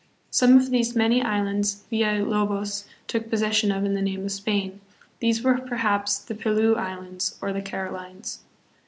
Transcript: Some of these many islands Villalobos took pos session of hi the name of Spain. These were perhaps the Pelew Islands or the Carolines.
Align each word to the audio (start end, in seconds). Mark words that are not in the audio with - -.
Some 0.31 0.57
of 0.57 0.71
these 0.71 0.95
many 0.95 1.21
islands 1.21 1.83
Villalobos 1.91 2.87
took 3.05 3.29
pos 3.29 3.39
session 3.41 3.71
of 3.71 3.83
hi 3.83 3.89
the 3.89 4.01
name 4.01 4.25
of 4.25 4.31
Spain. 4.31 4.81
These 5.19 5.43
were 5.43 5.59
perhaps 5.59 6.17
the 6.17 6.33
Pelew 6.33 6.73
Islands 6.75 7.37
or 7.39 7.53
the 7.53 7.61
Carolines. 7.61 8.39